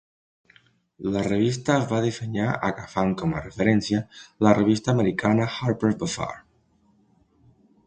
La 1.15 1.21
revista 1.27 1.75
es 1.81 1.85
va 1.91 1.99
dissenyar 2.05 2.47
agafant 2.69 3.13
com 3.23 3.37
a 3.37 3.43
referència 3.45 4.01
la 4.47 4.55
revista 4.61 4.95
americana 4.97 5.49
"Harper's 5.69 6.01
Bazaar". 6.07 6.33